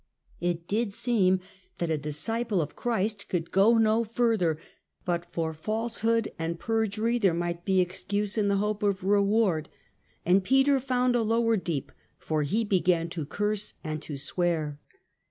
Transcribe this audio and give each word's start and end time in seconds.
It 0.39 0.67
did 0.67 0.91
seem 0.93 1.41
that 1.77 1.91
a 1.91 1.95
disciple 1.99 2.59
of 2.59 2.75
Christ 2.75 3.29
could 3.29 3.51
go 3.51 3.77
no 3.77 4.03
further; 4.03 4.57
but 5.05 5.31
for 5.31 5.53
false 5.53 5.99
hood 5.99 6.31
and 6.39 6.57
perjury 6.59 7.19
there 7.19 7.35
might 7.35 7.65
be 7.65 7.81
excuse 7.81 8.35
in 8.35 8.47
the 8.47 8.55
hope 8.57 8.81
of 8.81 9.03
reward, 9.03 9.69
and 10.25 10.43
Peter 10.43 10.79
found 10.79 11.13
a 11.13 11.21
lower 11.21 11.55
deep, 11.55 11.91
for 12.17 12.41
"he 12.41 12.63
began 12.63 13.09
to 13.09 13.27
curse 13.27 13.75
and 13.83 14.01
to 14.01 14.17
swear." 14.17 14.79